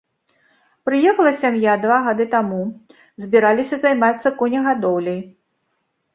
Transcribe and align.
Прыехала 0.89 1.33
сям'я 1.41 1.75
два 1.83 1.97
гады 2.07 2.25
таму, 2.33 2.63
збіраліся 3.27 3.75
займацца 3.83 4.27
конегадоўляй. 4.43 5.21